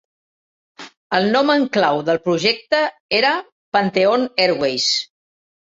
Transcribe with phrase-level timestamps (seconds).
[1.17, 2.81] El nom en clau del projecte
[3.21, 3.37] era
[3.79, 4.93] Pantheon Airways.